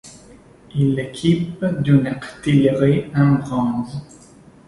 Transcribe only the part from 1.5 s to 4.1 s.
d'une artillerie en bronze.